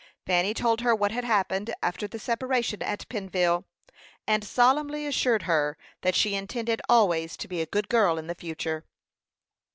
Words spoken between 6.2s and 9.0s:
intended always to be a good girl in the future.